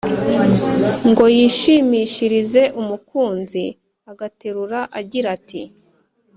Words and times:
ngo 1.09 1.25
yishimishirize 1.37 2.61
umukunzi. 2.81 3.63
agaterura 4.11 4.79
agira 4.99 5.27
ati: 5.37 5.61